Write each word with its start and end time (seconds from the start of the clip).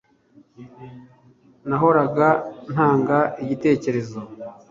nahoraga 1.67 2.27
ntanga 2.71 3.17
igitekerezo 3.43 4.19